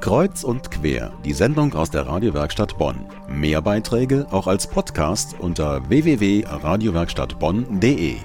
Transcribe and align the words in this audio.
Kreuz 0.00 0.42
und 0.44 0.70
quer, 0.70 1.12
die 1.24 1.32
Sendung 1.32 1.74
aus 1.74 1.90
der 1.90 2.06
Radiowerkstatt 2.06 2.76
Bonn. 2.76 3.06
Mehr 3.28 3.62
Beiträge 3.62 4.26
auch 4.30 4.46
als 4.46 4.68
Podcast 4.68 5.36
unter 5.38 5.88
www.radiowerkstattbonn.de. 5.88 8.16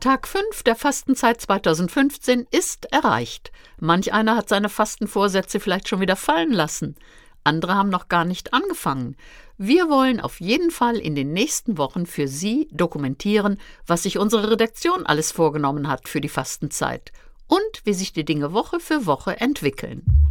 Tag 0.00 0.28
5 0.28 0.62
der 0.62 0.76
Fastenzeit 0.76 1.40
2015 1.40 2.46
ist 2.50 2.92
erreicht. 2.92 3.50
Manch 3.78 4.12
einer 4.12 4.36
hat 4.36 4.48
seine 4.48 4.68
Fastenvorsätze 4.68 5.58
vielleicht 5.60 5.88
schon 5.88 6.00
wieder 6.00 6.16
fallen 6.16 6.52
lassen. 6.52 6.96
Andere 7.44 7.74
haben 7.74 7.88
noch 7.88 8.08
gar 8.08 8.24
nicht 8.24 8.54
angefangen. 8.54 9.16
Wir 9.58 9.88
wollen 9.88 10.20
auf 10.20 10.40
jeden 10.40 10.70
Fall 10.70 10.96
in 10.96 11.14
den 11.14 11.32
nächsten 11.32 11.78
Wochen 11.78 12.06
für 12.06 12.28
Sie 12.28 12.68
dokumentieren, 12.70 13.58
was 13.86 14.04
sich 14.04 14.18
unsere 14.18 14.50
Redaktion 14.50 15.06
alles 15.06 15.32
vorgenommen 15.32 15.88
hat 15.88 16.08
für 16.08 16.20
die 16.20 16.28
Fastenzeit 16.28 17.12
und 17.48 17.60
wie 17.84 17.94
sich 17.94 18.12
die 18.12 18.24
Dinge 18.24 18.52
Woche 18.52 18.80
für 18.80 19.06
Woche 19.06 19.40
entwickeln. 19.40 20.21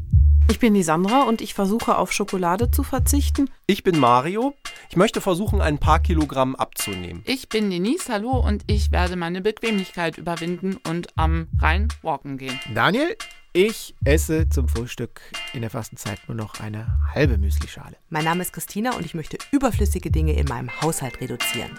Ich 0.50 0.60
bin 0.60 0.74
die 0.74 0.84
Sandra 0.84 1.24
und 1.24 1.42
ich 1.42 1.54
versuche 1.54 1.98
auf 1.98 2.12
Schokolade 2.12 2.72
zu 2.72 2.84
verzichten. 2.84 3.50
Ich 3.68 3.84
bin 3.84 4.00
Mario. 4.00 4.54
Ich 4.90 4.96
möchte 4.96 5.22
versuchen, 5.22 5.62
ein 5.62 5.78
paar 5.78 6.00
Kilogramm 6.00 6.56
abzunehmen. 6.56 7.24
Ich 7.26 7.50
bin 7.50 7.70
Denise, 7.70 8.10
hallo, 8.10 8.46
und 8.46 8.64
ich 8.68 8.92
werde 8.92 9.16
meine 9.16 9.42
Bequemlichkeit 9.42 10.18
überwinden 10.18 10.78
und 10.88 11.08
am 11.16 11.48
Rhein 11.60 11.88
walken 12.02 12.38
gehen. 12.38 12.60
Daniel, 12.74 13.16
ich 13.54 13.96
esse 14.06 14.48
zum 14.50 14.68
Frühstück 14.68 15.22
in 15.54 15.62
der 15.62 15.70
Fastenzeit 15.70 16.20
nur 16.28 16.36
noch 16.36 16.60
eine 16.60 16.88
halbe 17.14 17.38
Müslischale. 17.38 17.98
Mein 18.10 18.24
Name 18.26 18.42
ist 18.42 18.54
Christina 18.54 18.96
und 18.96 19.06
ich 19.06 19.14
möchte 19.14 19.38
überflüssige 19.52 20.12
Dinge 20.12 20.34
in 20.34 20.48
meinem 20.48 20.70
Haushalt 20.82 21.20
reduzieren. 21.22 21.72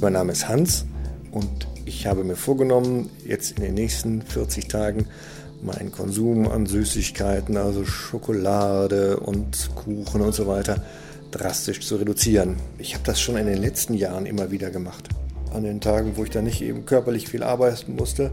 Mein 0.00 0.12
Name 0.12 0.32
ist 0.32 0.48
Hans 0.48 0.86
und 1.30 1.66
ich 1.84 2.06
habe 2.06 2.22
mir 2.22 2.36
vorgenommen, 2.36 3.10
jetzt 3.24 3.52
in 3.58 3.62
den 3.62 3.74
nächsten 3.74 4.22
40 4.22 4.68
Tagen 4.68 5.06
meinen 5.62 5.90
Konsum 5.92 6.48
an 6.48 6.66
Süßigkeiten, 6.66 7.56
also 7.56 7.84
Schokolade 7.84 9.18
und 9.18 9.70
Kuchen 9.74 10.20
und 10.20 10.34
so 10.34 10.46
weiter, 10.46 10.82
drastisch 11.30 11.80
zu 11.80 11.96
reduzieren. 11.96 12.56
Ich 12.78 12.94
habe 12.94 13.04
das 13.04 13.20
schon 13.20 13.36
in 13.36 13.46
den 13.46 13.58
letzten 13.58 13.94
Jahren 13.94 14.26
immer 14.26 14.50
wieder 14.50 14.70
gemacht. 14.70 15.08
An 15.52 15.64
den 15.64 15.80
Tagen, 15.80 16.12
wo 16.16 16.24
ich 16.24 16.30
dann 16.30 16.44
nicht 16.44 16.62
eben 16.62 16.84
körperlich 16.86 17.28
viel 17.28 17.42
arbeiten 17.42 17.96
musste, 17.96 18.30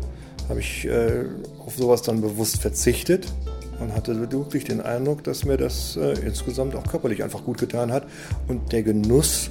habe 0.50 0.60
ich 0.60 0.86
äh, 0.86 1.26
auf 1.66 1.76
sowas 1.76 2.02
dann 2.02 2.22
bewusst 2.22 2.58
verzichtet 2.58 3.28
und 3.80 3.94
hatte 3.94 4.32
wirklich 4.32 4.64
den 4.64 4.82
Eindruck, 4.82 5.24
dass 5.24 5.46
mir 5.46 5.58
das 5.58 5.98
äh, 5.98 6.14
insgesamt 6.26 6.76
auch 6.76 6.84
körperlich 6.84 7.24
einfach 7.24 7.44
gut 7.44 7.58
getan 7.58 7.92
hat 7.92 8.06
und 8.48 8.72
der 8.72 8.84
Genuss 8.84 9.50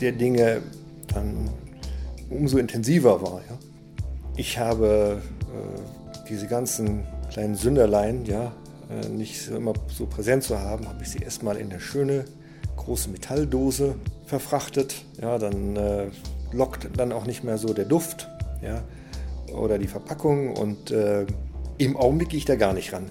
der 0.00 0.12
Dinge 0.12 0.62
dann 1.12 1.48
umso 2.28 2.58
intensiver 2.58 3.22
war. 3.22 3.40
Ja. 3.48 3.58
Ich 4.36 4.58
habe 4.58 5.22
äh, 5.42 6.05
diese 6.28 6.46
ganzen 6.46 7.06
kleinen 7.30 7.54
Sünderlein, 7.54 8.24
ja, 8.24 8.52
äh, 8.90 9.08
nicht 9.08 9.48
immer 9.48 9.72
so 9.88 10.06
präsent 10.06 10.42
zu 10.44 10.58
haben, 10.58 10.88
habe 10.88 11.02
ich 11.02 11.10
sie 11.10 11.18
erstmal 11.18 11.56
in 11.56 11.70
eine 11.70 11.80
schöne 11.80 12.24
große 12.76 13.10
Metalldose 13.10 13.96
verfrachtet. 14.26 14.94
Ja, 15.20 15.38
dann 15.38 15.76
äh, 15.76 16.06
lockt 16.52 16.88
dann 16.96 17.12
auch 17.12 17.26
nicht 17.26 17.44
mehr 17.44 17.58
so 17.58 17.72
der 17.72 17.84
Duft, 17.84 18.28
ja, 18.62 18.82
oder 19.52 19.78
die 19.78 19.88
Verpackung 19.88 20.56
und 20.56 20.90
äh, 20.90 21.26
im 21.78 21.96
Augenblick 21.96 22.30
gehe 22.30 22.38
ich 22.38 22.44
da 22.44 22.56
gar 22.56 22.72
nicht 22.72 22.92
ran. 22.92 23.10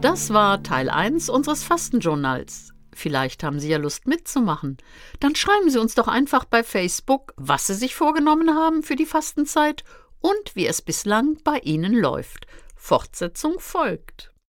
Das 0.00 0.32
war 0.32 0.62
Teil 0.62 0.90
1 0.90 1.28
unseres 1.28 1.64
Fastenjournals. 1.64 2.72
Vielleicht 2.94 3.44
haben 3.44 3.60
Sie 3.60 3.68
ja 3.68 3.78
Lust 3.78 4.06
mitzumachen. 4.06 4.76
Dann 5.20 5.34
schreiben 5.34 5.70
Sie 5.70 5.78
uns 5.78 5.94
doch 5.94 6.08
einfach 6.08 6.44
bei 6.44 6.64
Facebook, 6.64 7.32
was 7.36 7.66
Sie 7.66 7.74
sich 7.74 7.94
vorgenommen 7.94 8.54
haben 8.54 8.82
für 8.82 8.96
die 8.96 9.06
Fastenzeit 9.06 9.84
und 10.20 10.54
wie 10.56 10.66
es 10.66 10.82
bislang 10.82 11.38
bei 11.44 11.58
Ihnen 11.58 11.94
läuft. 11.94 12.46
Fortsetzung 12.76 13.58
folgt. 13.58 14.32